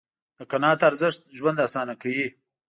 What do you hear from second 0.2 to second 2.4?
د قناعت ارزښت ژوند آسانه کوي.